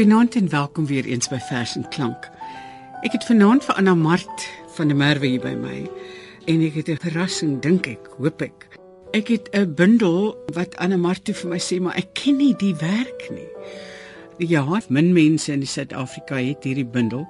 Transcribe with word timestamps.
Goeienaand 0.00 0.34
en 0.34 0.48
welkom 0.48 0.86
weer 0.86 1.04
eens 1.04 1.28
by 1.28 1.36
Vers 1.38 1.74
en 1.76 1.82
Klank. 1.92 2.30
Ek 3.04 3.12
het 3.12 3.24
vanaand 3.28 3.66
vir 3.66 3.76
Anna 3.76 3.92
Mart 3.94 4.44
van 4.72 4.88
der 4.88 4.96
Merwe 4.96 5.28
hier 5.28 5.42
by 5.44 5.50
my 5.60 5.82
en 6.48 6.62
ek 6.64 6.78
het 6.78 6.88
'n 6.88 7.02
verrassing 7.02 7.58
dink 7.60 7.84
ek, 7.86 8.08
hoop 8.16 8.40
ek. 8.40 8.64
Ek 9.12 9.28
het 9.28 9.50
'n 9.52 9.74
bundel 9.74 10.40
wat 10.56 10.76
Anna 10.76 10.96
Mart 10.96 11.28
vir 11.28 11.50
my 11.50 11.58
sê, 11.58 11.80
maar 11.80 11.96
ek 11.96 12.14
ken 12.14 12.36
nie 12.36 12.54
die 12.56 12.74
werk 12.80 13.28
nie. 13.30 13.50
Ja, 14.38 14.80
min 14.88 15.12
mense 15.12 15.52
in 15.52 15.66
Suid-Afrika 15.66 16.36
het 16.36 16.64
hierdie 16.64 16.88
bundel. 16.88 17.28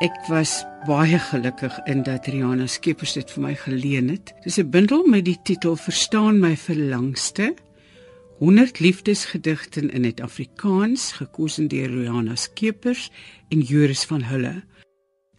Ek 0.00 0.28
was 0.28 0.64
baie 0.86 1.18
gelukkig 1.18 1.80
in 1.86 2.02
dat 2.02 2.26
Rihanna 2.26 2.66
Skeepers 2.66 3.12
dit 3.12 3.30
vir 3.30 3.42
my 3.42 3.54
geleen 3.54 4.08
het. 4.08 4.34
Dis 4.44 4.58
'n 4.58 4.70
bundel 4.70 5.06
met 5.06 5.24
die 5.24 5.38
titel 5.42 5.76
Verstaan 5.76 6.38
my 6.38 6.56
verlangste 6.56 7.54
100 8.38 8.78
liefdesgedigte 8.78 9.80
in 9.80 10.04
het 10.04 10.20
Afrikaans 10.20 11.12
gekose 11.12 11.66
deur 11.66 11.90
Rihanna 11.90 12.36
Skeepers 12.36 13.10
en 13.48 13.60
Joris 13.60 14.04
van 14.04 14.22
Hulle. 14.22 14.62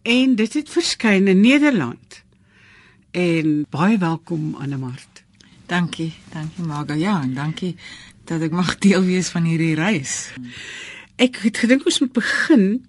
En 0.02 0.34
dit 0.34 0.52
het 0.52 0.68
verskyn 0.68 1.28
in 1.28 1.40
Nederland. 1.40 2.22
En 3.10 3.64
baie 3.70 3.98
welkom 3.98 4.54
Annemart. 4.54 5.24
Dankie, 5.66 6.12
dankie 6.32 6.64
Marga. 6.64 6.94
Ja, 6.94 7.22
en 7.22 7.34
dankie 7.34 7.76
dat 8.24 8.44
ek 8.44 8.52
mag 8.52 8.76
deel 8.78 9.02
wees 9.08 9.32
van 9.32 9.48
hierdie 9.48 9.74
reis. 9.80 10.32
Ek 11.16 11.40
het 11.40 11.64
gedink 11.64 11.88
ons 11.88 12.04
moet 12.04 12.12
begin 12.12 12.84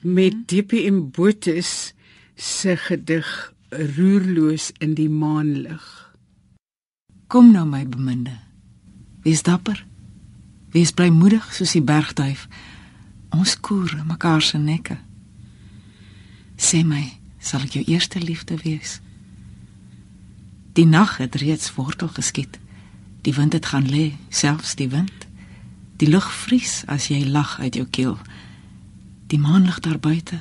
met 0.00 0.40
DPM 0.48 1.10
Botes 1.12 1.92
se 2.34 2.76
gedig 2.80 3.52
Roerloos 3.68 4.72
in 4.80 4.96
die 4.96 5.10
maanlig. 5.12 5.84
Kom 7.28 7.52
nou 7.52 7.68
my 7.68 7.84
beminde. 7.84 8.40
Wees 9.22 9.42
dapper. 9.42 9.84
Wees 10.70 10.92
blymoedig 10.92 11.54
soos 11.54 11.72
die 11.76 11.82
bergduif. 11.82 12.46
Ons 13.30 13.60
koer 13.60 14.02
mekaar 14.06 14.42
se 14.42 14.58
nekke. 14.58 14.96
Sê 16.56 16.82
my, 16.86 17.02
sal 17.38 17.66
ek 17.66 17.76
jou 17.78 17.84
eerste 17.84 18.20
liefde 18.20 18.56
wees? 18.64 18.98
Die 20.72 20.86
nag 20.86 21.18
het 21.20 21.36
reeds 21.42 21.72
wortel 21.76 22.08
geskiet. 22.16 22.58
Die 23.26 23.34
wind 23.36 23.52
het 23.52 23.66
gaan 23.72 23.88
lê, 23.88 24.12
selfs 24.28 24.76
die 24.80 24.88
wind. 24.88 25.26
Die 26.00 26.08
lug 26.08 26.30
vries 26.46 26.80
as 26.88 27.10
jy 27.12 27.26
lag 27.28 27.58
uit 27.60 27.76
jou 27.76 27.86
keel. 27.90 28.16
Die 29.28 29.38
maan 29.38 29.68
lig 29.68 29.80
daar 29.84 30.00
buite. 30.00 30.40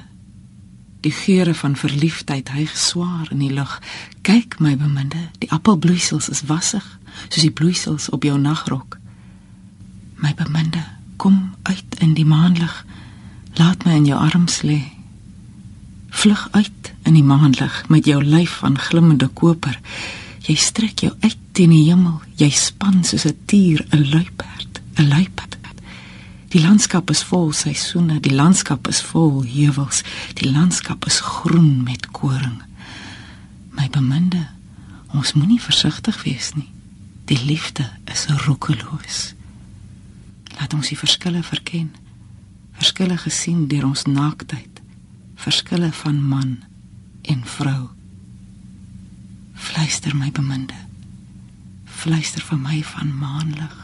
Die 1.03 1.11
geure 1.11 1.53
van 1.55 1.75
verliefdheid 1.75 2.51
hyg 2.55 2.77
swaar 2.77 3.27
in 3.31 3.43
die 3.43 3.53
lug. 3.53 3.79
Kyk 4.21 4.59
my 4.59 4.77
beminde, 4.79 5.29
die 5.43 5.51
appelbloeisels 5.51 6.29
is 6.29 6.45
wassig 6.47 6.98
soos 7.29 7.45
die 7.45 7.53
bloeisels 7.53 8.09
op 8.09 8.25
jou 8.25 8.37
nagrok. 8.37 8.97
My 10.19 10.33
beminde, 10.35 10.83
kom 11.17 11.53
uit 11.63 11.99
in 11.99 12.13
die 12.17 12.25
maanlig. 12.25 12.85
Laat 13.59 13.85
my 13.85 13.97
in 13.99 14.07
jou 14.09 14.19
arms 14.19 14.61
lê. 14.61 14.79
Vlug 16.09 16.47
uit 16.51 16.93
in 17.03 17.13
die 17.13 17.25
maanlig 17.25 17.83
met 17.89 18.07
jou 18.09 18.23
lyf 18.23 18.59
van 18.63 18.79
glimmende 18.79 19.27
koper. 19.27 19.77
Jy 20.47 20.55
strek 20.55 21.05
jou 21.05 21.13
uit 21.19 21.37
teen 21.53 21.73
die 21.75 21.85
hemel. 21.89 22.21
Jy 22.39 22.49
span 22.49 23.03
soos 23.03 23.25
'n 23.25 23.37
tier, 23.45 23.85
'n 23.91 24.09
luiperd, 24.09 24.81
'n 24.97 25.07
luiperd. 25.07 25.57
Die 26.49 26.61
landskap 26.61 27.09
is 27.09 27.21
vol 27.23 27.51
seisoene, 27.51 28.19
die 28.19 28.33
landskap 28.33 28.87
is 28.87 29.01
vol 29.01 29.43
heuwels, 29.43 30.01
die 30.33 30.51
landskap 30.51 31.05
is 31.05 31.19
groen 31.19 31.83
met 31.83 32.09
koring. 32.11 32.63
My 33.77 33.87
beminde, 33.89 34.47
ons 35.13 35.33
moenie 35.33 35.61
versigtig 35.61 36.23
wees 36.23 36.53
nie. 36.55 36.78
Die 37.29 37.45
liefde 37.45 37.85
is 38.09 38.25
roekeloos. 38.25 39.33
Laat 40.57 40.73
ons 40.73 40.89
die 40.89 40.97
verskille 40.97 41.43
verken. 41.45 41.91
Verskille 42.79 43.17
gesien 43.21 43.67
deur 43.69 43.85
ons 43.85 44.07
naaktheid. 44.09 44.81
Verskille 45.37 45.91
van 45.93 46.17
man 46.25 46.55
en 47.21 47.43
vrou. 47.45 47.91
Fluister 49.53 50.15
my 50.17 50.31
beminde. 50.33 50.79
Fluister 51.85 52.41
vir 52.49 52.63
my 52.65 52.81
van 52.95 53.13
maanlig. 53.21 53.78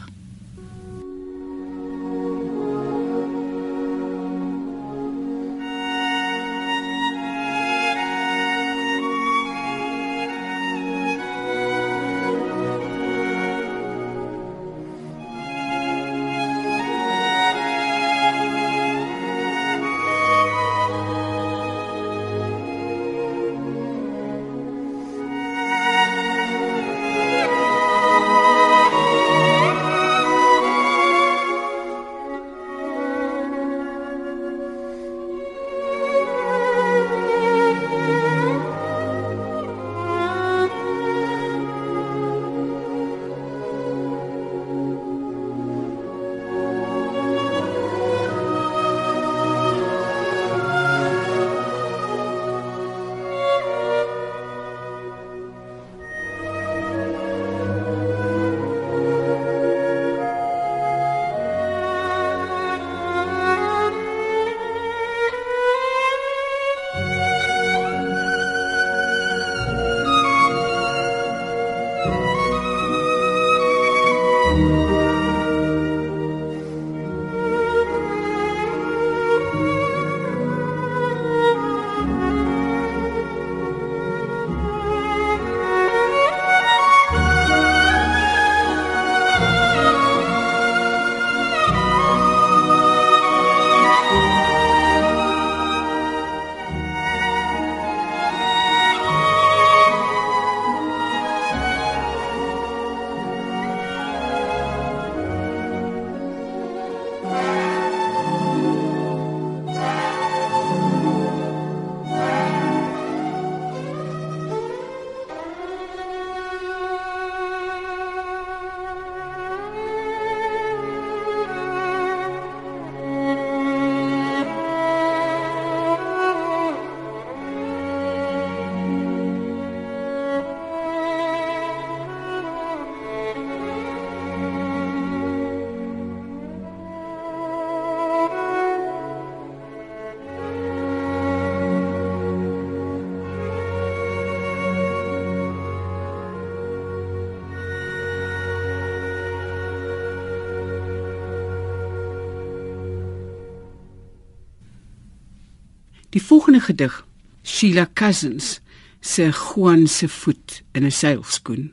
Die 156.10 156.22
volgende 156.22 156.60
gedig, 156.60 157.06
Sheila 157.42 157.88
Cousins 157.92 158.60
se 159.00 159.32
Juan 159.32 159.86
se 159.86 160.08
voet 160.08 160.62
in 160.72 160.84
'n 160.84 160.92
seilskoen. 160.92 161.72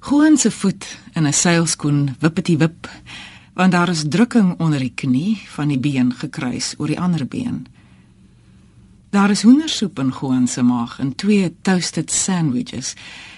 Juan 0.00 0.36
se 0.38 0.50
voet 0.50 0.98
in 1.12 1.26
'n 1.26 1.32
seilskoen, 1.32 2.16
wippetie 2.18 2.58
wip, 2.58 2.88
want 3.54 3.72
daar 3.72 3.88
is 3.88 4.04
drukking 4.08 4.58
onder 4.58 4.78
die 4.78 4.92
knie 4.94 5.42
van 5.46 5.68
die 5.68 5.78
been 5.78 6.14
gekruis 6.14 6.74
oor 6.78 6.86
die 6.86 7.00
ander 7.00 7.26
been. 7.26 7.66
Daar 9.10 9.30
is 9.30 9.42
hoendersoep 9.42 9.98
in 9.98 10.14
Juan 10.20 10.46
se 10.48 10.62
maag 10.62 10.98
en 10.98 11.14
twee 11.14 11.56
toasted 11.62 12.10
sandwiches 12.10 12.94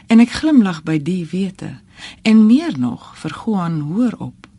en 0.07 0.21
ek 0.21 0.31
glimlag 0.31 0.83
by 0.83 0.99
die 0.99 1.27
wete 1.31 1.81
en 2.23 2.47
meer 2.47 2.79
nog 2.79 3.13
vir 3.23 3.37
Juan 3.45 3.81
hoor 3.81 4.15
op. 4.19 4.50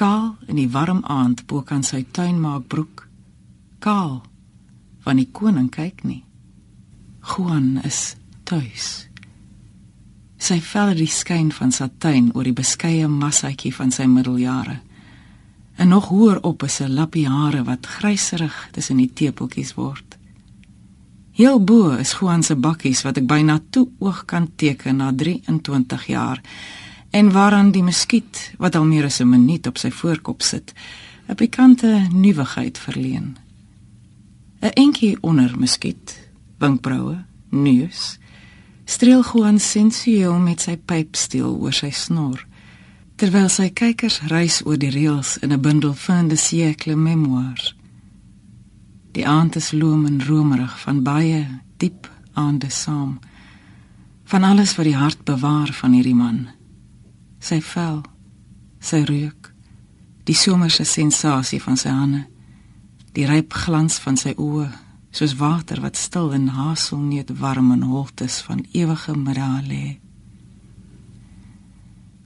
Kaal 0.00 0.38
in 0.48 0.56
die 0.56 0.70
warm 0.72 1.02
aand 1.04 1.42
bo 1.44 1.60
kan 1.60 1.82
sy 1.84 2.06
tuinmaakbroek. 2.16 3.02
Kaal 3.84 4.22
van 5.04 5.18
die 5.20 5.28
koning 5.28 5.68
kyk 5.68 6.00
nie. 6.08 6.22
Juan 7.20 7.82
is 7.84 8.14
tuis. 8.48 8.86
Sy 10.40 10.56
vel 10.64 10.94
die 10.96 11.10
skyn 11.12 11.52
van 11.52 11.76
satijn 11.76 12.30
oor 12.32 12.48
die 12.48 12.56
beskeie 12.56 13.10
massaatjie 13.12 13.74
van 13.76 13.92
sy 13.92 14.08
middeljare. 14.08 14.78
En 15.76 15.92
nog 15.92 16.08
hoër 16.08 16.40
op 16.48 16.64
is 16.64 16.80
'n 16.80 16.96
lappie 16.96 17.28
hare 17.28 17.64
wat 17.64 17.86
gryserig 17.86 18.68
tussen 18.72 18.96
die 18.96 19.12
tepeltjies 19.12 19.74
word. 19.74 20.16
Heel 21.32 21.60
bo 21.64 21.90
is 21.90 22.16
Juan 22.16 22.42
se 22.42 22.56
bakkies 22.56 23.02
wat 23.02 23.16
ek 23.16 23.26
byna 23.26 23.60
toe 23.70 23.88
oog 23.98 24.24
kan 24.24 24.48
teken 24.56 24.96
na 24.96 25.12
23 25.12 26.06
jaar 26.06 26.40
en 27.10 27.32
waaraan 27.32 27.70
die 27.70 27.82
muskiet 27.82 28.52
wat 28.58 28.74
al 28.74 28.84
meer 28.84 29.04
as 29.04 29.20
'n 29.20 29.28
minuut 29.28 29.66
op 29.66 29.78
sy 29.78 29.90
voorkop 29.90 30.42
sit, 30.42 30.72
'n 31.28 31.34
pikante 31.34 32.06
nuwigheid 32.12 32.78
verleen. 32.78 33.36
'n 34.60 34.72
Entjie 34.74 35.18
onder 35.20 35.58
muskiet, 35.58 36.28
winkbroue, 36.58 37.24
neus 37.48 38.18
streel 38.84 39.22
Juan 39.22 39.58
sensueel 39.58 40.38
met 40.38 40.60
sy 40.60 40.76
pypsteel 40.76 41.58
oor 41.60 41.72
sy 41.72 41.90
snor 41.90 42.46
terwyl 43.20 43.48
sy 43.52 43.68
kykers 43.76 44.20
reis 44.32 44.62
oor 44.64 44.78
die 44.80 44.90
reëls 44.90 45.36
in 45.44 45.52
'n 45.52 45.60
bundel 45.60 45.94
van 45.94 46.28
die 46.28 46.36
siècle 46.36 46.96
memoirs. 46.96 47.74
Die 49.12 49.26
aand 49.26 49.56
is 49.56 49.72
loom 49.72 50.06
en 50.06 50.24
romerig 50.24 50.80
van 50.80 51.02
baie 51.02 51.60
diep 51.76 52.08
aande 52.32 52.70
saam 52.70 53.18
van 54.24 54.42
alles 54.44 54.76
wat 54.76 54.84
die 54.86 54.96
hart 54.96 55.24
bewaar 55.24 55.72
van 55.72 55.92
hierdie 55.92 56.14
man. 56.14 56.48
Sy 57.40 57.60
vel, 57.64 58.02
sy 58.80 59.02
reuk, 59.08 59.52
die 60.28 60.36
somerse 60.36 60.84
sensasie 60.84 61.60
van 61.62 61.76
sy 61.80 61.88
hande, 61.88 62.26
die 63.16 63.26
ryp 63.26 63.56
glans 63.64 63.98
van 63.98 64.16
sy 64.20 64.34
oë 64.36 64.68
soos 65.10 65.34
water 65.40 65.80
wat 65.82 65.96
stil 65.98 66.30
in 66.36 66.52
haselneut 66.54 67.32
warm 67.40 67.72
en 67.74 67.82
holtes 67.82 68.40
van 68.46 68.62
ewige 68.72 69.16
middag 69.16 69.66
lê. 69.66 69.98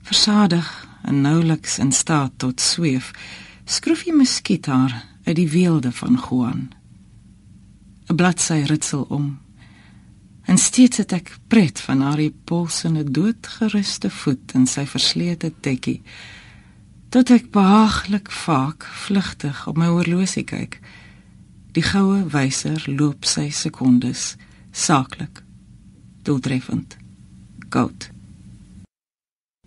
Versadig 0.05 0.69
en 1.05 1.21
nouliks 1.21 1.79
in 1.79 1.93
staat 1.93 2.33
tot 2.37 2.61
sweef, 2.61 3.13
skroef 3.65 4.05
jy 4.05 4.13
muskiet 4.13 4.69
haar 4.69 4.93
uit 5.25 5.37
die 5.37 5.49
weelde 5.49 5.93
van 5.93 6.21
Juan. 6.21 6.69
'n 8.09 8.17
Bladsy 8.17 8.65
ritsel 8.69 9.07
om. 9.09 9.39
En 10.45 10.59
steeds 10.59 11.01
het 11.01 11.13
ek 11.13 11.37
pret 11.49 11.81
van 11.81 12.01
haar 12.05 12.21
polsende 12.45 13.05
doodgeruste 13.05 14.11
voet 14.11 14.53
in 14.55 14.67
sy 14.67 14.85
verslete 14.87 15.53
tekkie. 15.61 16.03
Tot 17.09 17.31
ek 17.31 17.51
behaaglik 17.55 18.31
vaak 18.31 18.85
vlugtig 19.07 19.67
op 19.71 19.79
my 19.81 19.89
horlosie 19.89 20.45
kyk. 20.45 20.81
Die 21.75 21.83
goue 21.83 22.27
wyser 22.31 22.85
loop 22.87 23.25
sy 23.27 23.49
sekondes 23.51 24.35
saaklik 24.75 25.43
doeltreffend 26.25 26.97
goud 27.71 28.11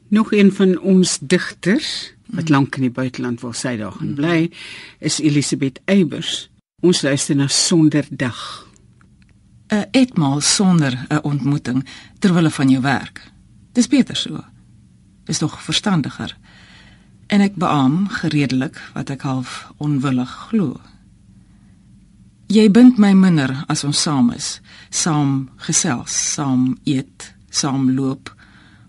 Nog 0.08 0.32
een 0.32 0.52
van 0.56 0.80
ons 0.80 1.18
digters 1.22 2.14
wat 2.26 2.50
lank 2.50 2.76
in 2.76 2.88
die 2.88 2.92
buiteland 2.92 3.42
wil 3.42 3.54
sy 3.56 3.76
daar 3.80 3.92
gaan 3.92 4.16
bly 4.16 4.38
is 5.00 5.20
Elisabeth 5.20 5.82
Eybers 5.86 6.50
ons 6.84 7.02
luister 7.02 7.36
na 7.36 7.48
sonderdag 7.48 8.67
'n 9.70 9.86
etmaal 9.92 10.42
sonder 10.42 11.06
'n 11.10 11.24
ontmoeting 11.24 11.86
terwyl 12.20 12.50
van 12.50 12.70
jou 12.70 12.82
werk 12.82 13.32
dis 13.74 13.88
beter 13.88 14.16
so 14.16 14.44
dis 15.24 15.38
tog 15.38 15.62
verstandiger 15.62 16.38
en 17.28 17.42
ek 17.42 17.56
beam 17.56 18.08
gereedelik 18.08 18.82
wat 18.94 19.10
ek 19.10 19.22
half 19.22 19.72
onwillig 19.78 20.32
glo 20.50 20.80
Jy 22.48 22.70
bind 22.72 22.96
my 22.96 23.12
minder 23.12 23.52
as 23.68 23.84
ons 23.84 24.00
saam 24.00 24.30
is, 24.32 24.62
saam 24.88 25.50
gesels, 25.66 26.14
saam 26.16 26.78
eet, 26.88 27.34
saam 27.52 27.90
loop, 27.92 28.32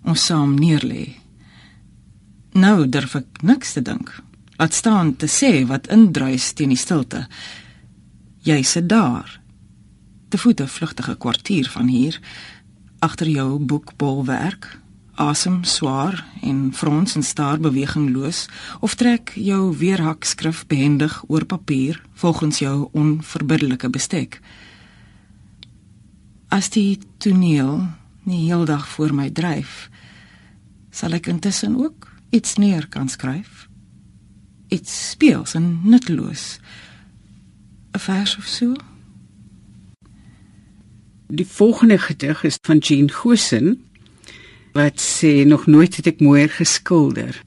ons 0.07 0.27
saam 0.31 0.53
neerlê. 0.55 1.17
Nou 2.55 2.87
durf 2.87 3.17
ek 3.19 3.43
niks 3.43 3.75
te 3.75 3.83
dink. 3.83 4.13
Laat 4.63 4.79
staan 4.79 5.11
te 5.19 5.27
sê 5.27 5.65
wat 5.67 5.91
indruis 5.91 6.53
teen 6.55 6.71
die 6.71 6.79
stilte. 6.79 7.25
Jy 8.47 8.63
sit 8.63 8.87
daar. 8.91 9.27
Te 10.29 10.39
voete 10.39 10.67
vlugtige 10.69 11.17
kwartier 11.17 11.69
van 11.71 11.87
hier 11.87 12.21
agter 12.99 13.29
jou 13.29 13.59
boekbolwerk 13.59 14.79
asem 15.19 15.65
swaar 15.65 16.21
en 16.43 16.69
frons 16.75 17.15
en 17.15 17.23
staar 17.23 17.61
bewegingloos 17.61 18.47
of 18.81 18.95
trek 18.95 19.33
jou 19.35 19.77
weerhak 19.77 20.25
skrif 20.25 20.67
behendig 20.67 21.23
oor 21.27 21.45
papier 21.45 22.03
volgens 22.15 22.59
jou 22.59 22.89
onverbiddelike 22.93 23.91
bestek. 23.91 24.41
As 26.49 26.69
die 26.71 26.99
toneel 27.19 27.89
nie 28.23 28.45
heeldag 28.47 28.87
voor 28.89 29.15
my 29.15 29.31
dryf, 29.31 29.89
sal 30.91 31.17
ek 31.17 31.27
intussen 31.33 31.75
ook 31.81 32.07
iets 32.31 32.57
neer 32.61 32.87
kan 32.89 33.09
skryf. 33.09 33.67
Iets 34.69 35.11
speels 35.11 35.55
en 35.55 35.81
nutteloos. 35.83 36.61
'n 37.97 37.99
Vers 37.99 38.37
of 38.37 38.45
so. 38.45 38.77
Die 41.29 41.47
volgende 41.47 41.99
gedig 41.99 42.43
is 42.43 42.59
van 42.63 42.79
Jean 42.79 43.11
Gosen 43.11 43.85
wat 44.73 45.01
sê 45.01 45.45
nog 45.45 45.67
nooit 45.67 45.97
het 45.97 46.07
ek 46.07 46.21
mooier 46.25 46.49
geskilder. 46.49 47.43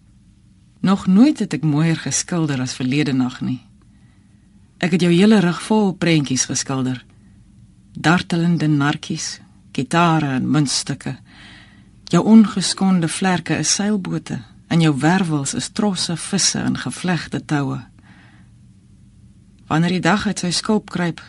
Nog 0.85 1.07
nooit 1.07 1.39
het 1.39 1.53
ek 1.53 1.65
mooier 1.65 1.97
geskilder 1.97 2.61
as 2.61 2.75
verlede 2.77 3.13
nag 3.13 3.39
nie. 3.41 3.57
Ek 4.77 4.93
het 4.93 5.01
jou 5.01 5.09
hele 5.13 5.39
rug 5.41 5.61
vol 5.65 5.93
prentjies 5.97 6.45
geskilder. 6.45 7.01
Dartelende 7.97 8.67
narkies, 8.69 9.39
gitare 9.73 10.35
en 10.37 10.49
muntstukke. 10.49 11.15
Jou 12.13 12.21
ongeskonde 12.25 13.09
vlerke 13.09 13.57
is 13.57 13.73
seilbote 13.73 14.43
en 14.69 14.81
jou 14.81 14.93
wervels 15.01 15.55
is 15.57 15.73
trosse 15.73 16.17
visse 16.17 16.59
en 16.59 16.77
gevlegte 16.77 17.41
toue. 17.45 17.81
Wanneer 19.65 19.97
die 19.97 20.05
dag 20.05 20.27
uit 20.27 20.39
sy 20.39 20.51
skulp 20.53 20.93
kruip, 20.93 21.21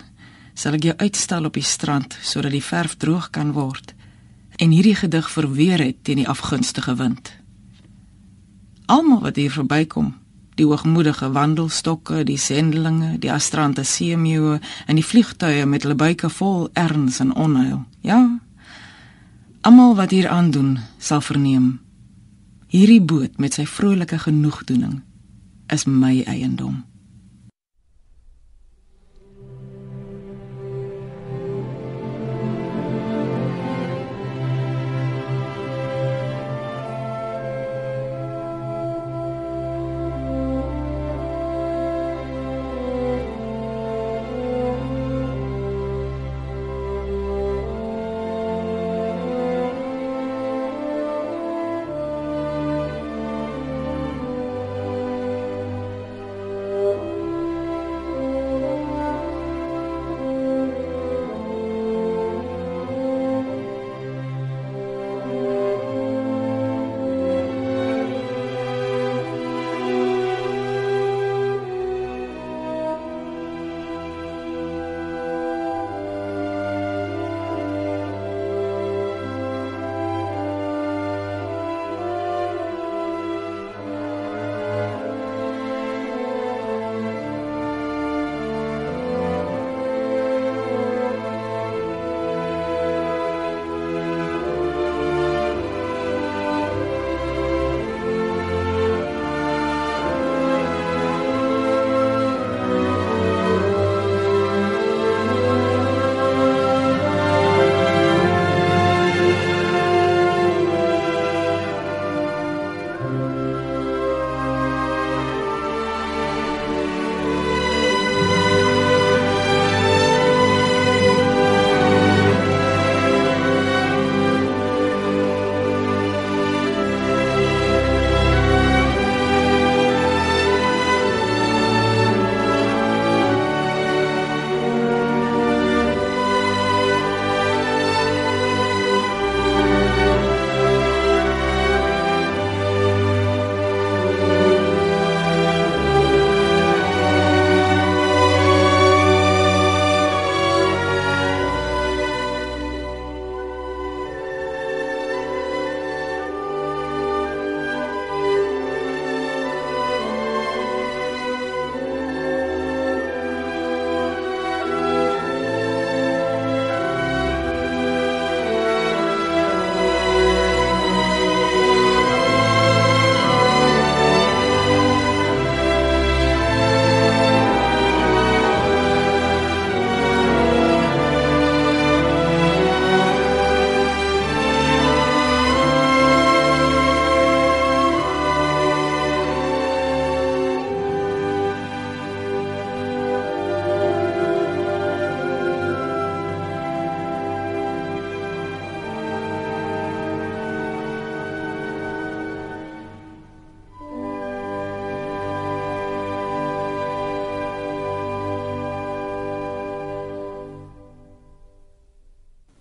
sal 0.54 0.76
ek 0.78 0.88
jou 0.90 0.96
uitstal 0.96 1.48
op 1.48 1.56
die 1.58 1.66
strand 1.66 2.16
sodat 2.22 2.52
die 2.54 2.64
verf 2.64 2.96
droog 2.96 3.30
kan 3.30 3.52
word 3.56 3.94
en 4.62 4.70
hierdie 4.70 4.96
gedig 4.96 5.30
verweer 5.30 5.80
het 5.80 6.04
teen 6.04 6.20
die 6.20 6.28
afgunstige 6.28 6.94
wind. 6.94 7.32
Almal 8.86 9.22
wat 9.24 9.36
hier 9.40 9.50
verbykom, 9.50 10.12
die 10.54 10.66
hoogmoedige 10.68 11.30
wandelstokke, 11.32 12.24
die 12.28 12.38
sendelinge, 12.38 13.16
die 13.18 13.32
astrante 13.32 13.84
seemeeu 13.84 14.58
en 14.86 14.98
die 15.00 15.06
vliegtuie 15.06 15.64
met 15.66 15.86
hulle 15.86 15.96
buike 15.96 16.28
vol 16.30 16.68
erns 16.78 17.18
en 17.24 17.32
onheil. 17.34 17.84
Ja. 18.04 18.20
Almal 19.62 19.96
wat 19.96 20.10
hier 20.10 20.28
aandoen, 20.28 20.78
sal 20.98 21.24
verneem. 21.24 21.80
Hierdie 22.68 23.00
boot 23.00 23.38
met 23.38 23.56
sy 23.58 23.66
vrolike 23.66 24.18
genoegdoening 24.18 25.00
is 25.72 25.86
my 25.88 26.20
eiendom. 26.28 26.82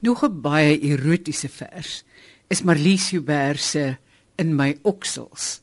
Nog 0.02 0.24
'n 0.24 0.42
baie 0.42 0.80
erotiese 0.80 1.50
vers 1.50 2.04
is 2.48 2.64
Marlies 2.64 3.10
Joubert 3.10 3.60
se 3.60 3.98
In 4.36 4.56
my 4.56 4.78
oksels. 4.82 5.62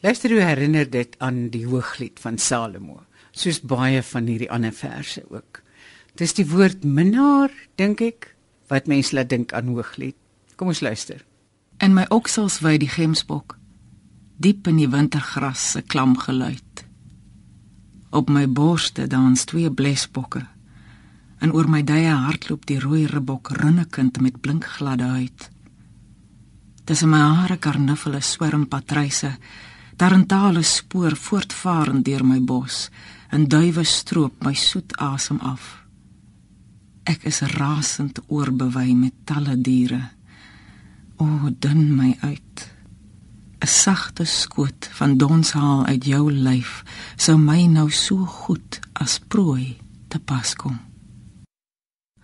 Luister 0.00 0.30
hoe 0.30 0.40
herinner 0.40 0.90
dit 0.90 1.14
aan 1.18 1.48
die 1.48 1.66
Hooglied 1.66 2.20
van 2.20 2.38
Salomo, 2.38 3.06
soos 3.30 3.60
baie 3.60 4.02
van 4.02 4.26
hierdie 4.26 4.50
ander 4.50 4.72
verse 4.72 5.22
ook. 5.30 5.62
Dis 6.14 6.34
die 6.34 6.48
woord 6.50 6.84
minnaar, 6.84 7.50
dink 7.74 8.00
ek, 8.00 8.34
wat 8.66 8.86
mense 8.86 9.14
laat 9.14 9.28
dink 9.28 9.52
aan 9.52 9.66
Hooglied. 9.66 10.16
Kom 10.56 10.68
ons 10.68 10.80
luister. 10.80 11.24
In 11.78 11.94
my 11.94 12.06
oksels 12.08 12.58
wy 12.60 12.78
die 12.78 12.90
gemsbok, 12.90 13.58
diep 14.36 14.66
in 14.66 14.76
die 14.76 14.90
wintergras 14.90 15.70
se 15.70 15.82
klam 15.82 16.18
geluid. 16.18 16.84
Op 18.10 18.28
my 18.28 18.48
borste 18.48 19.06
dans 19.06 19.44
twee 19.44 19.70
blesbokke 19.70 20.46
en 21.38 21.52
oor 21.54 21.68
my 21.70 21.82
dye 21.86 22.10
hardloop 22.10 22.66
die 22.66 22.80
rooi 22.82 23.06
ribbok 23.06 23.52
runnekind 23.60 24.20
met 24.20 24.40
blink 24.40 24.66
gladde 24.78 25.04
huid. 25.04 25.48
Tussen 26.84 27.10
my 27.12 27.20
hare 27.20 27.58
karnuffele 27.60 28.20
swerm 28.20 28.66
patryse, 28.66 29.34
tarantale 29.96 30.62
spoor 30.62 31.16
voortvarend 31.16 32.04
deur 32.06 32.24
my 32.24 32.40
bos 32.40 32.88
en 33.30 33.44
duwe 33.44 33.84
stroop 33.84 34.44
my 34.44 34.54
soet 34.54 34.96
asem 34.96 35.40
af. 35.44 35.76
Ek 37.08 37.24
is 37.28 37.40
rasend 37.56 38.20
oorbewei 38.28 38.94
met 38.94 39.14
talle 39.28 39.56
diere. 39.60 40.00
O, 41.18 41.50
dun 41.50 41.94
my 41.96 42.16
uit. 42.22 42.68
'n 43.58 43.66
Sagte 43.66 44.24
skoot 44.24 44.88
van 44.92 45.16
donshaal 45.18 45.84
uit 45.86 46.04
jou 46.04 46.32
lyf 46.32 46.84
sou 47.16 47.36
my 47.38 47.66
nou 47.66 47.90
so 47.90 48.16
goed 48.24 48.80
as 48.92 49.18
prooi 49.18 49.76
te 50.08 50.18
pas 50.18 50.54
kom. 50.54 50.87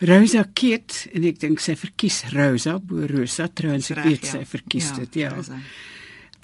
Rosa 0.00 0.44
Keet 0.54 1.06
en 1.14 1.24
ek 1.24 1.38
dink 1.40 1.60
sy 1.60 1.74
verkies 1.78 2.24
Rosa 2.34 2.78
bo 2.82 3.06
Rosa 3.06 3.46
trouens 3.48 3.90
ek 3.94 4.02
weet 4.04 4.24
ja. 4.26 4.30
sy 4.32 4.44
verkies 4.44 4.88
Ja, 4.90 4.96
dit 4.98 5.14
ja. 5.22 5.30
Rosa. 5.34 5.58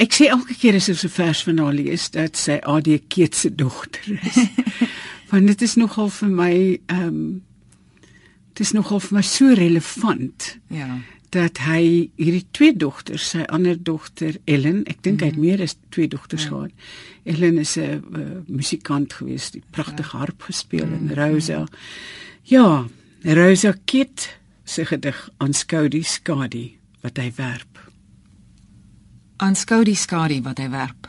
Ek 0.00 0.12
sê 0.16 0.30
elke 0.32 0.54
keer 0.56 0.76
as 0.78 0.88
ek 0.88 0.96
so 0.96 1.08
vers 1.12 1.42
van 1.44 1.58
haar 1.58 1.74
lees 1.76 2.08
dat 2.14 2.36
sy 2.36 2.56
AD 2.62 2.88
Keet 3.08 3.34
se 3.34 3.50
dogter 3.50 4.20
is. 4.22 4.38
Want 5.30 5.46
dit 5.46 5.62
is 5.62 5.76
nogal 5.76 6.08
vir 6.10 6.28
my 6.28 6.52
ehm 6.86 7.06
um, 7.08 7.42
dit 8.54 8.66
is 8.66 8.72
nogal 8.74 9.00
vir 9.00 9.14
my 9.16 9.22
so 9.24 9.54
relevant 9.54 10.58
Ja. 10.68 10.98
dat 11.30 11.58
hy 11.64 12.10
hierdie 12.18 12.44
twee 12.52 12.74
dogters, 12.76 13.28
sy 13.30 13.44
ander 13.48 13.76
dogter 13.78 14.36
Ellen, 14.44 14.82
ek 14.90 14.98
dink 15.06 15.20
hy 15.22 15.28
het 15.30 15.38
meer 15.38 15.62
as 15.62 15.76
twee 15.94 16.08
dogters 16.10 16.44
gehad. 16.50 16.70
Ellen 17.24 17.58
is 17.62 17.76
'n 17.78 18.02
uh, 18.12 18.42
musikant 18.48 19.12
gewees, 19.12 19.50
die 19.54 19.62
pragtige 19.70 20.16
harp 20.16 20.42
gespeel 20.42 20.82
en 20.90 21.14
Rosa. 21.14 21.64
Ja, 22.44 22.84
Rosa 23.22 23.74
Kit 23.84 24.38
se 24.64 24.86
gedig 24.86 25.28
aanskou 25.36 25.88
die 25.92 26.04
skadu 26.08 26.70
wat 27.02 27.18
hy 27.20 27.26
werp. 27.36 27.80
Aanskou 29.44 29.84
die 29.84 29.96
skadu 29.96 30.38
wat 30.46 30.62
hy 30.62 30.70
werp. 30.72 31.04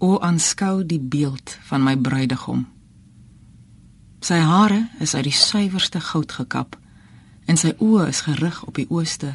O 0.00 0.16
aanskou 0.24 0.80
die 0.88 1.00
beeld 1.00 1.58
van 1.68 1.84
my 1.84 1.92
bruidegom. 2.00 2.64
Sy 4.24 4.40
hare 4.48 4.86
is 5.04 5.12
uit 5.12 5.28
die 5.28 5.36
suiwerste 5.36 6.00
goud 6.00 6.32
gekap 6.32 6.80
en 7.44 7.60
sy 7.60 7.74
oë 7.84 8.08
is 8.08 8.24
gerig 8.24 8.64
op 8.64 8.80
die 8.80 8.88
ooste 8.88 9.34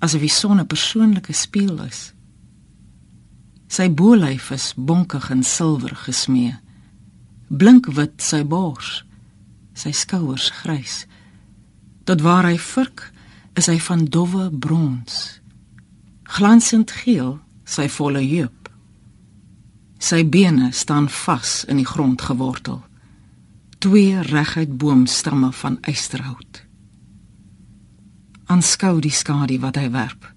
asof 0.00 0.24
die 0.24 0.32
son 0.32 0.64
'n 0.64 0.66
persoonlike 0.66 1.36
spieël 1.36 1.84
is. 1.84 2.14
Sy 3.68 3.92
bolyf 3.92 4.50
is 4.50 4.72
bonkig 4.76 5.30
in 5.30 5.44
silwer 5.44 5.92
gesmee. 6.08 6.56
Blink 7.48 7.86
wit 7.86 8.22
sy 8.22 8.44
bors, 8.44 9.04
sy 9.74 9.92
skouers 9.92 10.50
grys. 10.62 11.06
Tot 12.04 12.20
waar 12.20 12.48
hy 12.48 12.58
vurk, 12.58 13.12
is 13.54 13.68
hy 13.68 13.78
van 13.80 14.04
dowwe 14.04 14.50
brons. 14.50 15.40
Glansend 16.32 16.90
geel 17.02 17.38
sy 17.64 17.88
volle 17.92 18.22
heup. 18.24 18.70
Sy 20.02 20.24
bene 20.26 20.72
staan 20.72 21.08
vas 21.08 21.62
in 21.68 21.78
die 21.78 21.86
grond 21.86 22.22
gewortel. 22.22 22.82
Twee 23.78 24.20
reguit 24.22 24.76
boomstamme 24.78 25.52
van 25.52 25.78
eysterhout. 25.82 26.62
Aanskou 28.50 29.00
die 29.00 29.14
skadu 29.14 29.58
wat 29.62 29.78
hy 29.78 29.90
werp 29.90 30.32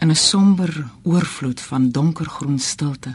in 0.00 0.10
'n 0.10 0.16
somber 0.16 0.90
oorvloed 1.02 1.60
van 1.60 1.90
donkergroen 1.90 2.58
stilte. 2.58 3.14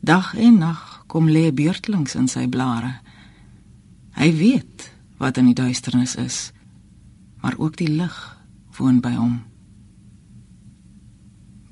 Dag 0.00 0.34
en 0.36 0.58
nag 0.58 1.02
kom 1.06 1.28
lê 1.28 1.52
beurtelings 1.52 2.14
in 2.14 2.28
sy 2.28 2.48
blare. 2.48 3.00
Hy 4.14 4.30
weet 4.38 4.90
wat 5.18 5.36
in 5.36 5.50
die 5.50 5.58
duisternis 5.58 6.14
is, 6.16 6.52
maar 7.42 7.58
ook 7.58 7.76
die 7.76 7.90
lig 7.90 8.14
woon 8.78 9.00
by 9.02 9.12
hom. 9.18 9.42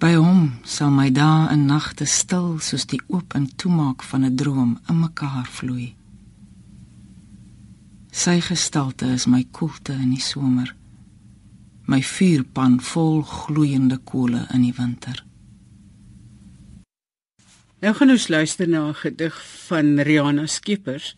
By 0.02 0.16
hom 0.18 0.58
sal 0.66 0.90
my 0.90 1.12
dae 1.14 1.46
en 1.54 1.68
nagte 1.70 2.08
stil 2.11 2.56
soos 2.58 2.88
die 2.90 3.00
oop 3.06 3.37
en 3.38 3.46
toemaak 3.56 4.02
van 4.02 4.25
'n 4.26 4.37
droom 4.37 4.78
in 4.90 4.99
mekaar 5.00 5.46
vloei. 5.46 5.94
Sy 8.11 8.40
gestalte 8.40 9.06
is 9.06 9.26
my 9.26 9.44
koelte 9.50 9.92
in 9.92 10.11
die 10.11 10.20
somer, 10.20 10.75
my 11.87 12.02
vuurpan 12.02 12.80
vol 12.80 13.22
gloeiende 13.22 13.99
kole 13.99 14.46
in 14.52 14.62
die 14.62 14.75
winter. 14.76 15.25
Nou 17.80 17.94
gaan 17.94 18.11
ons 18.11 18.28
luister 18.28 18.68
na 18.68 18.88
'n 18.88 18.94
gedig 18.94 19.34
van 19.66 19.99
Rihanna 19.99 20.46
Skeepers, 20.46 21.16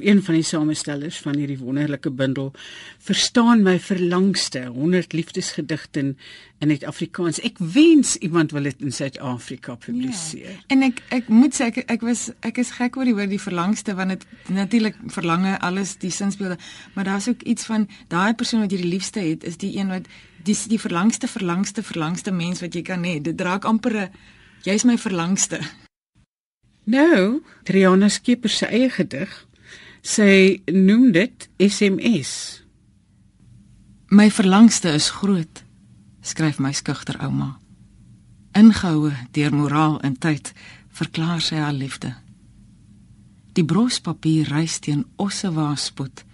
een 0.00 0.22
van 0.22 0.34
die 0.34 0.42
samestellers 0.46 1.18
van 1.18 1.36
hierdie 1.36 1.58
wonderlike 1.58 2.10
bundel 2.10 2.52
Verstaan 2.98 3.62
my 3.62 3.78
verlangste 3.80 4.66
100 4.66 5.12
liefdesgedigte 5.12 6.14
in 6.58 6.70
het 6.70 6.84
Afrikaans. 6.84 7.40
Ek 7.40 7.58
wens 7.58 8.16
iemand 8.16 8.50
wil 8.50 8.62
dit 8.62 8.80
in 8.82 8.92
Suid-Afrika 8.92 9.74
publiseer. 9.74 10.50
Ja. 10.50 10.64
En 10.74 10.82
ek 10.82 11.02
ek 11.14 11.28
moet 11.30 11.54
sê 11.54 11.70
ek 11.70 11.84
ek 11.86 12.02
was 12.06 12.28
ek 12.46 12.58
is 12.58 12.74
gek 12.76 12.98
oor 12.98 13.06
die 13.06 13.14
woord 13.14 13.30
die 13.30 13.42
verlangste 13.42 13.94
want 13.98 14.16
dit 14.16 14.26
natuurlik 14.50 14.98
verlange 15.14 15.54
alles 15.64 15.96
die 16.02 16.10
sinsbeelde, 16.10 16.58
maar 16.94 17.04
daar's 17.04 17.28
ook 17.28 17.42
iets 17.42 17.68
van 17.70 17.88
daai 18.08 18.34
persoon 18.34 18.66
wat 18.66 18.74
jy 18.74 18.82
die 18.82 18.92
liefste 18.92 19.22
het 19.22 19.46
is 19.46 19.56
die 19.56 19.76
een 19.78 19.94
wat 19.94 20.10
die 20.44 20.56
die 20.68 20.80
verlangste 20.80 21.28
verlangste 21.28 21.82
verlangste 21.82 22.34
mens 22.34 22.60
wat 22.60 22.74
jy 22.74 22.82
kan 22.82 23.04
hê. 23.06 23.20
Dit 23.22 23.38
draak 23.38 23.64
amper 23.64 23.96
'n 23.96 24.10
jy's 24.62 24.84
my 24.84 24.98
verlangste. 24.98 25.60
Nou, 26.84 27.42
Rihanna 27.64 28.08
Skeepers 28.08 28.56
se 28.56 28.66
eie 28.66 28.90
gedig. 28.90 29.47
Sy 30.02 30.62
noem 30.70 31.10
dit 31.12 31.48
SMS. 31.58 32.62
My 34.08 34.30
verlangste 34.30 34.92
is 34.94 35.10
groot, 35.10 35.64
skryf 36.20 36.58
my 36.58 36.72
skugter 36.72 37.18
ouma. 37.20 37.58
Ingehoue 38.56 39.12
deur 39.36 39.54
moraal 39.54 40.00
en 40.00 40.16
tyd, 40.18 40.52
verklaar 40.88 41.42
sy 41.44 41.58
haar 41.60 41.76
liefde. 41.76 42.14
Die 43.52 43.64
brospapier 43.64 44.48
reis 44.48 44.78
teen 44.78 45.04
ossewaarspoed. 45.16 46.24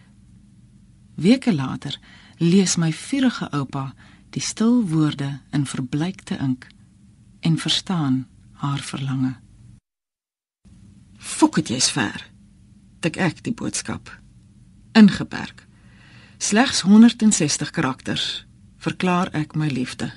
Weke 1.17 1.55
later 1.55 1.99
lees 2.39 2.77
my 2.77 2.93
vurige 2.93 3.49
oupa 3.53 3.95
die 4.35 4.43
stil 4.43 4.83
woorde 4.91 5.41
in 5.55 5.67
verbleikte 5.67 6.37
ink 6.43 6.67
en 7.41 7.59
verstaan 7.59 8.27
haar 8.53 8.83
verlange. 8.83 9.35
Fok 11.19 11.55
dit 11.55 11.75
jy's 11.77 11.91
ver. 11.95 12.34
Tik 13.05 13.19
ek 13.21 13.43
die 13.45 13.53
boodskap. 13.53 14.09
Ingeperk. 14.97 15.67
Slegs 16.41 16.81
160 16.87 17.69
karakters 17.77 18.47
verklaar 18.81 19.29
ek 19.37 19.53
my 19.61 19.69
liefde. 19.69 20.09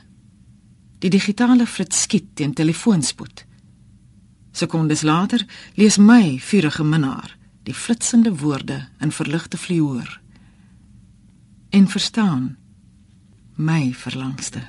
Die 1.03 1.11
digitale 1.11 1.67
flits 1.67 2.05
skiet 2.05 2.29
teen 2.39 2.53
telefoonspoed. 2.55 3.43
Sekondes 4.55 5.03
later 5.03 5.43
lees 5.75 5.99
my 5.99 6.37
vurige 6.39 6.87
minnaar 6.87 7.35
die 7.67 7.75
flitsende 7.75 8.31
woorde 8.39 8.79
in 9.03 9.11
verligte 9.11 9.59
fluoor 9.59 10.21
en 11.75 11.87
verstaan 11.91 12.55
my 13.59 13.91
verlangste. 13.93 14.63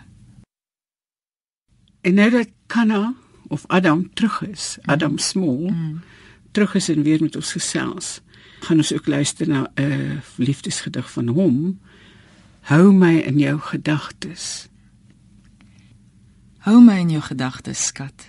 En 2.03 2.19
nou 2.19 2.31
dat 2.35 2.51
Kanna 2.67 3.15
of 3.49 3.65
Adam 3.67 4.09
terug 4.15 4.43
is, 4.43 4.79
Adam 4.83 5.19
Small, 5.19 5.71
mm. 5.71 6.01
Terug 6.50 6.75
is 6.75 6.88
en 6.88 7.02
weer 7.02 7.23
met 7.23 7.37
ons 7.37 7.52
gesels, 7.52 8.21
gaan 8.61 8.76
ons 8.76 8.93
ook 8.93 9.07
luister 9.07 9.49
na 9.49 9.71
'n 9.75 9.83
uh, 9.83 10.19
liefdesgedig 10.37 11.11
van 11.11 11.28
hom. 11.28 11.81
Hou 12.61 12.93
my 12.93 13.19
in 13.19 13.38
jou 13.38 13.59
gedagtes. 13.61 14.69
Hou 16.59 16.81
my 16.85 16.99
in 16.99 17.11
jou 17.11 17.23
gedagtes, 17.23 17.87
skat. 17.87 18.28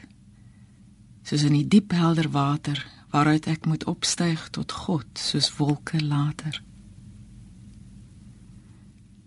Soos 1.24 1.44
in 1.44 1.54
die 1.54 1.68
diep 1.68 1.92
helder 1.92 2.30
water 2.30 2.86
waaruit 3.10 3.46
ek 3.46 3.66
moet 3.66 3.84
opstyg 3.84 4.50
tot 4.50 4.72
God 4.72 5.06
soos 5.14 5.58
wolke 5.58 6.02
later. 6.02 6.64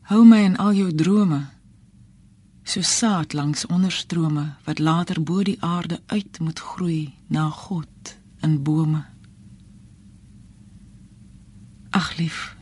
Hou 0.00 0.24
my 0.24 0.42
in 0.44 0.56
al 0.56 0.72
jou 0.72 0.94
drome. 0.94 1.46
So 2.64 2.80
saad 2.80 3.32
langs 3.32 3.66
onderstrome 3.66 4.54
wat 4.64 4.78
later 4.78 5.22
bo 5.22 5.42
die 5.42 5.58
aarde 5.60 6.00
uit 6.06 6.38
moet 6.38 6.58
groei 6.58 7.14
na 7.26 7.48
God 7.48 8.21
in 8.42 8.62
bome. 8.62 9.04
Ag 11.90 12.16
lief. 12.16 12.56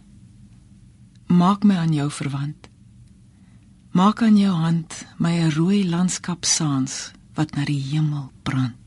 Maak 1.27 1.63
my 1.63 1.77
aan 1.77 1.93
jou 1.95 2.11
verwant. 2.11 2.69
Maak 3.91 4.23
aan 4.23 4.37
jou 4.37 4.55
hand 4.55 5.07
my 5.19 5.35
'n 5.39 5.51
rooi 5.51 5.89
landskap 5.89 6.45
saans 6.45 7.13
wat 7.35 7.55
na 7.55 7.65
die 7.65 7.83
hemel 7.91 8.33
brand. 8.43 8.80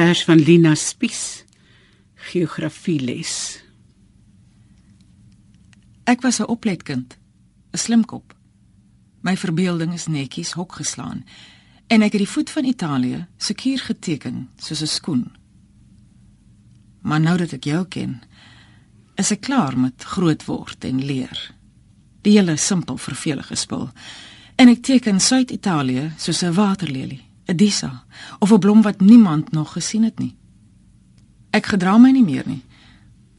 Vers 0.00 0.24
van 0.24 0.38
Lina 0.40 0.70
Spies 0.74 1.44
geografie 2.30 3.00
les 3.04 3.32
Ek 6.08 6.22
was 6.24 6.40
'n 6.40 6.48
opletkind 6.48 7.18
'n 7.72 7.78
slimkop. 7.78 8.34
My 9.20 9.36
verbeelding 9.36 9.92
is 9.92 10.06
netjies 10.06 10.52
hok 10.52 10.72
geslaan 10.72 11.24
en 11.86 12.02
ek 12.02 12.12
het 12.12 12.22
die 12.24 12.34
voet 12.34 12.50
van 12.50 12.64
Italië 12.64 13.26
sekuur 13.36 13.78
geteken 13.78 14.48
soos 14.56 14.82
'n 14.82 14.86
skoen. 14.86 15.32
Maar 17.00 17.20
nou 17.20 17.36
dat 17.36 17.52
ek 17.52 17.64
jou 17.64 17.84
ken 17.84 18.22
is 19.14 19.30
ek 19.30 19.40
klaar 19.40 19.78
met 19.78 20.04
groot 20.04 20.44
word 20.44 20.84
en 20.84 21.04
leer. 21.04 21.54
Die 22.22 22.32
hele 22.38 22.56
simpel 22.56 22.96
vervelige 22.96 23.54
spul. 23.54 23.90
En 24.56 24.68
ek 24.68 24.82
teken 24.82 25.20
Suid-Italië 25.20 26.12
soos 26.16 26.42
'n 26.42 26.52
waterlelie 26.52 27.29
'n 27.50 27.56
disa 27.56 28.04
of 28.38 28.52
'n 28.52 28.58
blom 28.58 28.82
wat 28.82 29.00
niemand 29.00 29.52
nog 29.52 29.72
gesien 29.72 30.02
het 30.02 30.18
nie. 30.18 30.36
Ek 31.50 31.66
gedra 31.66 31.98
my 31.98 32.10
nie 32.10 32.24
meer 32.24 32.46
nie. 32.46 32.64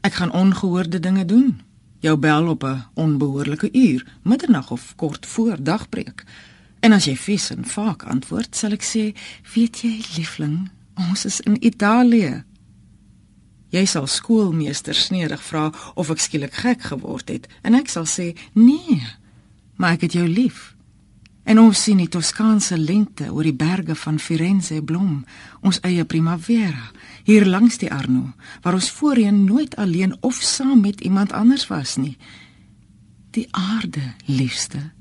Ek 0.00 0.12
gaan 0.12 0.32
ongehoorde 0.32 1.00
dinge 1.00 1.24
doen. 1.24 1.60
Jou 1.98 2.16
bel 2.16 2.48
op 2.48 2.64
'n 2.64 2.84
onbehoorlike 2.94 3.68
uur, 3.72 4.06
middernag 4.22 4.70
of 4.70 4.94
kort 4.96 5.26
voor 5.26 5.62
dagbreek. 5.62 6.24
En 6.80 6.92
as 6.92 7.04
jy 7.04 7.16
vies 7.16 7.50
en 7.50 7.64
vaak 7.64 8.02
antwoord, 8.02 8.56
sal 8.56 8.72
ek 8.72 8.82
sê, 8.82 9.14
"Weet 9.54 9.80
jy, 9.80 10.02
liefling, 10.16 10.70
ons 10.94 11.24
is 11.24 11.40
in 11.40 11.64
Italië." 11.64 12.44
Jy 13.68 13.84
sal 13.84 14.06
skoolmeester 14.06 14.94
sneerig 14.94 15.42
vra 15.42 15.72
of 15.94 16.10
ek 16.10 16.18
skielik 16.18 16.52
gek 16.52 16.82
geword 16.82 17.28
het, 17.28 17.46
en 17.62 17.74
ek 17.74 17.88
sal 17.88 18.04
sê, 18.04 18.36
"Nee, 18.52 19.02
maar 19.76 19.92
ek 19.92 20.00
het 20.00 20.12
jou 20.12 20.28
lief." 20.28 20.71
En 21.42 21.58
ons 21.58 21.74
sien 21.84 21.98
die 21.98 22.10
Toskaanse 22.10 22.78
lente 22.78 23.26
oor 23.32 23.46
die 23.46 23.56
berge 23.56 23.96
van 23.98 24.20
Firenze 24.22 24.78
blom, 24.82 25.24
ons 25.60 25.80
eie 25.82 26.04
primavera, 26.06 26.92
hier 27.26 27.46
langs 27.46 27.80
die 27.82 27.90
Arno, 27.90 28.30
waar 28.62 28.78
ons 28.78 28.90
voorheen 28.94 29.44
nooit 29.44 29.74
alleen 29.76 30.14
of 30.22 30.38
saam 30.38 30.80
met 30.80 31.00
iemand 31.00 31.32
anders 31.32 31.66
was 31.66 31.96
nie. 31.98 32.16
Die 33.34 33.48
aarde, 33.50 34.14
liefste, 34.26 34.92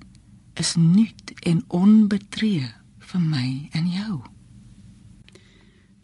is 0.58 0.76
nuut 0.76 1.34
en 1.46 1.64
onbetree 1.68 2.66
vir 3.12 3.22
my 3.22 3.70
en 3.78 3.88
jou. 3.92 4.20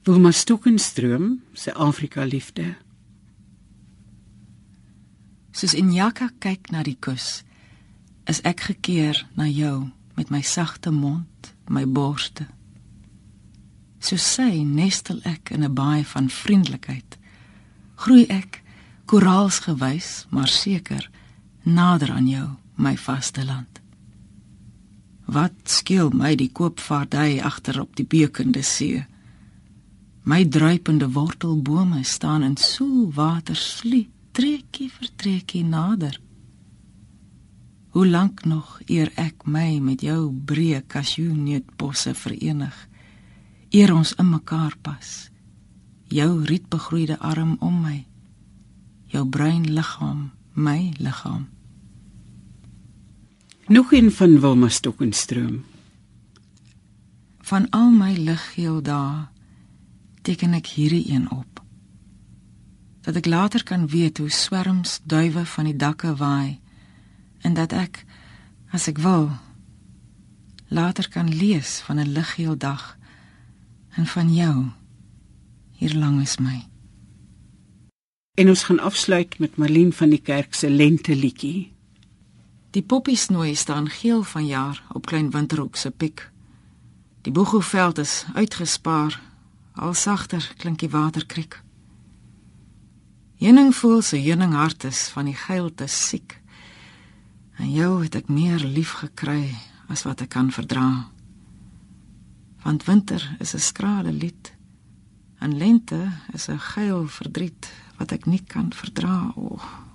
Wilma 0.07 0.31
Stokenstroom, 0.31 1.41
se 1.53 1.73
Afrika 1.73 2.23
liefde. 2.23 2.75
Soos 5.51 5.73
Injaka 5.73 6.29
kyk 6.39 6.69
na 6.71 6.83
die 6.85 6.97
kus, 6.99 7.41
is 8.29 8.39
ek 8.45 8.69
gekeer 8.69 9.25
na 9.35 9.49
jou 9.49 9.89
met 10.17 10.29
my 10.33 10.41
sagte 10.41 10.91
mond, 10.91 11.53
my 11.69 11.85
borste. 11.85 12.47
So 14.01 14.17
sy 14.17 14.63
nestel 14.65 15.21
ek 15.23 15.51
in 15.53 15.63
'n 15.63 15.73
baai 15.73 16.05
van 16.05 16.29
vriendelikheid. 16.29 17.17
Groei 17.95 18.25
ek 18.25 18.63
koraals 19.05 19.59
gewys, 19.59 20.25
maar 20.29 20.47
seker 20.47 21.09
nader 21.63 22.11
aan 22.11 22.27
jou, 22.27 22.49
my 22.75 22.97
vaste 22.97 23.45
land. 23.45 23.81
Wat 25.25 25.53
skeel 25.63 26.09
my 26.09 26.35
die 26.35 26.51
koopvaardry 26.51 27.39
agter 27.39 27.81
op 27.81 27.95
die 27.95 28.05
beukende 28.05 28.61
see? 28.63 29.05
My 30.23 30.45
druipende 30.47 31.09
wortelbome 31.11 32.03
staan 32.03 32.43
in 32.43 32.57
soel 32.57 33.11
water 33.13 33.55
slie, 33.55 34.09
trekkie 34.31 34.91
vir 34.91 35.09
trekkie 35.15 35.63
nader. 35.63 36.19
Hoe 37.89 38.07
lank 38.07 38.45
nog 38.45 38.79
eer 38.85 39.11
ek 39.15 39.45
my 39.45 39.79
met 39.79 40.01
jou 40.01 40.31
breë 40.45 40.83
kasjoenneutbosse 40.87 42.13
verenig? 42.13 42.87
eer 43.69 43.93
ons 43.93 44.13
in 44.15 44.29
mekaar 44.29 44.75
pas. 44.81 45.29
Jou 46.07 46.43
rietbegroeide 46.47 47.19
arm 47.19 47.57
om 47.59 47.81
my. 47.83 48.05
Jou 49.11 49.25
bruin 49.27 49.65
liggaam, 49.73 50.31
my 50.53 50.93
liggaam. 50.97 51.47
Nog 53.67 53.91
een 53.91 54.11
van 54.11 54.39
Wilma 54.39 54.69
Stokenstroom. 54.69 55.63
Van 57.39 57.69
al 57.69 57.89
my 57.91 58.13
liggeel 58.15 58.81
dae 58.83 59.27
teken 60.21 60.55
ek 60.55 60.67
hierdie 60.75 61.05
een 61.11 61.27
op. 61.31 61.61
Dat 63.03 63.15
ek 63.15 63.27
later 63.27 63.63
kan 63.63 63.87
weet 63.87 64.17
hoe 64.17 64.31
swerms 64.31 64.99
duwe 65.03 65.45
van 65.45 65.67
die 65.67 65.75
dakke 65.75 66.15
waai 66.15 66.59
en 67.47 67.55
dat 67.55 67.71
ek 67.71 68.03
as 68.75 68.89
ek 68.91 68.99
wil 68.99 69.29
later 70.67 71.07
kan 71.07 71.29
lees 71.31 71.79
van 71.87 71.99
'n 71.99 72.11
liggeel 72.17 72.57
dag 72.57 72.97
en 73.95 74.05
van 74.05 74.33
jou 74.33 74.57
hier 75.79 75.93
lank 75.95 76.21
is 76.21 76.37
my. 76.37 76.67
En 78.37 78.49
ons 78.49 78.63
gaan 78.63 78.79
afsluit 78.79 79.39
met 79.39 79.55
Marlene 79.57 79.93
van 79.93 80.09
die 80.09 80.21
kerk 80.21 80.53
se 80.53 80.69
lente 80.69 81.15
liedjie. 81.15 81.73
Die 82.71 82.81
poppiesnooi 82.81 83.55
staan 83.55 83.89
geel 83.89 84.23
van 84.23 84.45
jaar 84.45 84.83
op 84.91 85.05
klein 85.05 85.29
winterhoek 85.31 85.75
se 85.75 85.91
piek. 85.91 86.31
Die 87.21 87.31
boegoeveld 87.31 87.97
is 87.97 88.25
uitgespaar, 88.33 89.21
al 89.73 89.93
sagter 89.93 90.53
klink 90.57 90.79
die 90.79 90.89
waterkriek. 90.89 91.61
Heuning 93.37 93.75
voel 93.75 94.01
sy 94.01 94.17
heuning 94.17 94.53
hart 94.53 94.83
is 94.83 95.07
van 95.07 95.25
die 95.25 95.37
geilte 95.37 95.87
siek. 95.87 96.41
En 97.57 97.71
jou 97.71 98.03
het 98.03 98.15
ek 98.15 98.29
meer 98.29 98.61
lief 98.61 98.99
gekry 99.01 99.55
as 99.87 100.03
wat 100.05 100.21
ek 100.21 100.29
kan 100.35 100.51
verdra. 100.51 101.09
Want 102.63 102.85
winter 102.85 103.21
is 103.39 103.53
'n 103.53 103.59
skrale 103.59 104.11
lied 104.11 104.53
en 105.39 105.57
lente 105.57 106.11
is 106.33 106.47
'n 106.49 106.59
geil 106.59 107.07
verdriet 107.07 107.71
wat 107.97 108.11
ek 108.11 108.25
nie 108.25 108.43
kan 108.45 108.73
verdra 108.73 109.33
o. 109.35 109.41
Oh. 109.41 109.87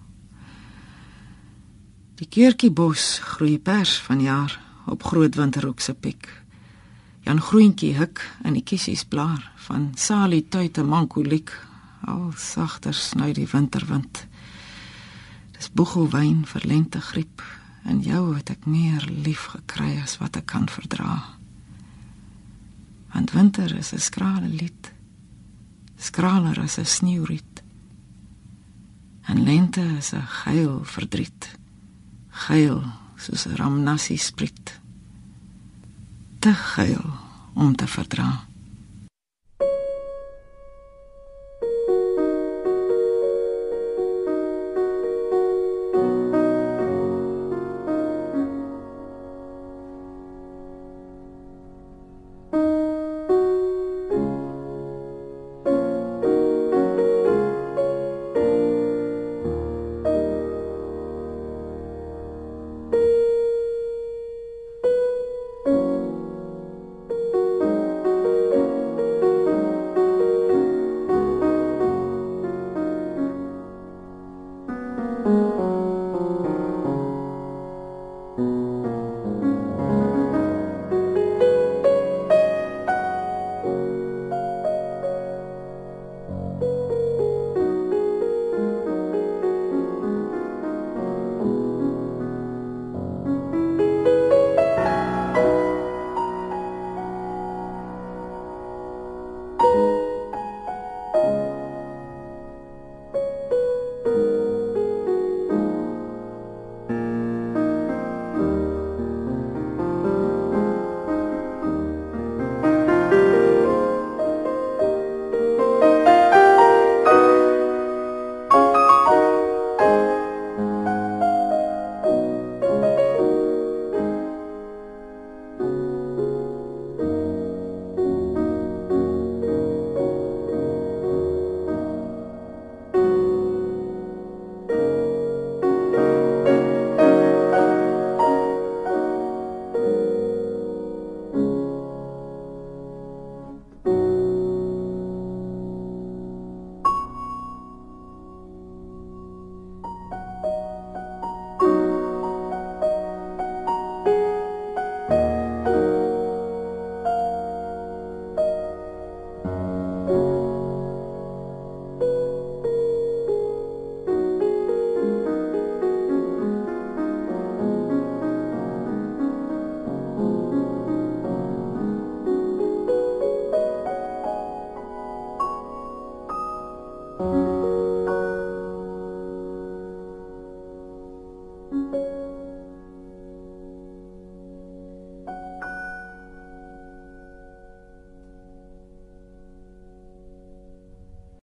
Die 2.22 2.28
keurtjiebos 2.30 3.18
groei 3.18 3.58
pers 3.58 3.96
vanjaar 3.98 4.60
op 4.86 5.02
groot 5.02 5.34
winterhoek 5.34 5.80
se 5.80 5.94
piek. 5.94 6.28
Jan 7.26 7.40
groentjie 7.40 7.96
huk 7.96 8.22
in 8.44 8.52
die 8.52 8.62
kiesies 8.62 9.04
blaar 9.04 9.52
van 9.66 9.92
salie 9.98 10.44
tuite 10.48 10.82
mankoliek 10.82 11.50
al 12.06 12.32
sagter 12.36 12.94
sny 12.94 13.32
die 13.32 13.46
winterwind. 13.50 14.26
Dis 15.62 15.70
boegelwyn 15.78 16.40
vir 16.50 16.64
lente 16.66 16.98
griep 16.98 17.42
en 17.86 18.00
jou 18.02 18.32
het 18.34 18.48
ek 18.50 18.64
meer 18.66 19.04
lief 19.06 19.44
gekry 19.52 19.92
as 20.02 20.16
wat 20.18 20.34
ek 20.40 20.48
kan 20.50 20.64
verdra. 20.66 21.20
Want 23.12 23.30
winter 23.30 23.70
is 23.78 23.92
'n 23.94 24.02
skrale 24.02 24.48
lied. 24.50 24.90
Skraler 25.96 26.58
as 26.58 26.78
'n 26.78 26.84
sneeuriet. 26.84 27.62
En 29.30 29.44
lente 29.44 29.86
is 30.02 30.10
'n 30.12 30.26
geil 30.42 30.84
verdriet. 30.84 31.54
Geil 32.28 32.82
soos 33.16 33.46
'n 33.46 33.54
ramnassie 33.54 34.18
sprit. 34.18 34.80
Te 36.40 36.54
geil 36.54 37.06
om 37.54 37.76
te 37.76 37.86
verdra. 37.86 38.51